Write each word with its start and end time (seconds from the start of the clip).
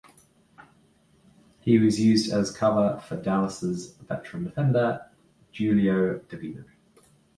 He 1.59 1.77
was 1.77 2.01
used 2.01 2.31
as 2.33 2.49
cover 2.49 2.99
for 3.07 3.17
Dallas' 3.17 3.91
veteran 4.07 4.45
defender, 4.45 5.07
Duilio 5.53 6.21
Davino. 6.27 6.65